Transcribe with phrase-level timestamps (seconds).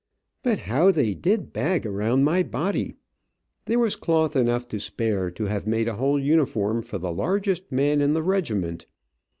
[0.41, 2.95] But how they did bag around my body.
[3.65, 7.71] There was cloth enough to spare to have made a whole uniform for the largest
[7.71, 8.87] man in the regiment.